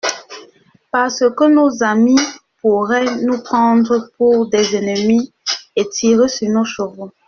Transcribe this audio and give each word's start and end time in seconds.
Parce 0.91 1.19
que 1.37 1.43
nos 1.47 1.83
amis 1.83 2.19
pourraient 2.59 3.17
nous 3.17 3.39
prendre 3.43 4.09
pour 4.17 4.49
des 4.49 4.75
ennemis 4.75 5.31
et 5.75 5.87
tirer 5.89 6.27
sur 6.27 6.49
nos 6.49 6.65
chevaux. 6.65 7.11